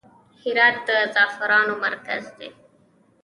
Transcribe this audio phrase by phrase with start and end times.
[0.41, 2.49] هرات د زعفرانو مرکز دی